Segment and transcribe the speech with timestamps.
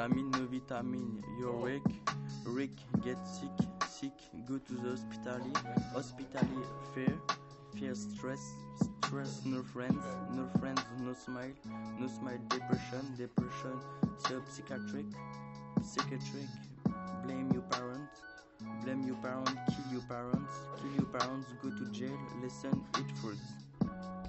[0.00, 1.22] vitamin, no vitamin.
[1.38, 1.82] You're weak,
[2.46, 2.70] Rick,
[3.04, 3.50] get sick,
[3.86, 4.12] sick.
[4.48, 5.40] Go to the hospital,
[5.92, 6.48] hospital.
[6.94, 7.18] Fear,
[7.78, 8.40] fear, stress,
[9.04, 9.42] stress.
[9.44, 10.02] No friends,
[10.32, 11.52] no friends, no smile,
[11.98, 12.38] no smile.
[12.48, 13.78] Depression, depression.
[14.16, 15.04] so Psychiatric,
[15.82, 16.48] psychiatric.
[17.24, 18.22] Blame your parents,
[18.82, 19.52] blame your parents.
[19.68, 21.52] Kill your parents, kill your parents.
[21.62, 22.18] Go to jail.
[22.42, 23.52] Listen, eat fruits.